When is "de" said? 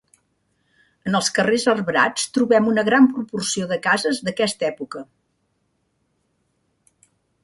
3.73-3.77